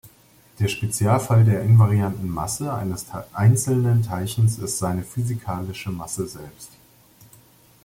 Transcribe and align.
Der 0.57 0.67
Spezialfall 0.67 1.45
der 1.45 1.61
invarianten 1.61 2.27
Masse 2.27 2.73
eines 2.73 3.05
einzelnen 3.33 4.01
Teilchens 4.01 4.57
ist 4.57 4.79
seine 4.79 5.03
physikalische 5.03 5.91
Masse 5.91 6.27
selbst. 6.27 6.71